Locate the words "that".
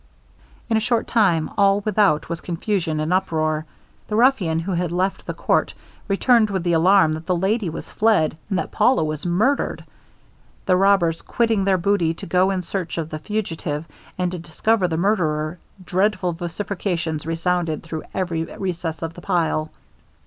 7.13-7.27, 8.57-8.71